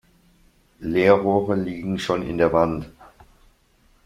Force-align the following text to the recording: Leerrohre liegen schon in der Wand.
Leerrohre 0.79 1.53
liegen 1.55 1.99
schon 1.99 2.23
in 2.23 2.39
der 2.39 2.51
Wand. 2.53 2.89